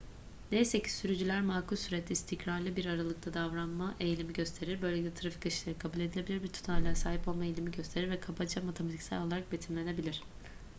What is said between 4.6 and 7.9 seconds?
böylelikle trafik akışları kabul edilebilir bir tutarlılığa sahip olma eğilimi